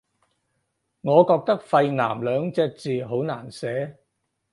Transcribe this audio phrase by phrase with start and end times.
[1.01, 3.99] 我覺得肺癌兩隻字好難寫